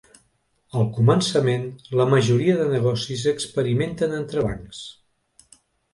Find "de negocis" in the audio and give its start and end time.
2.61-3.29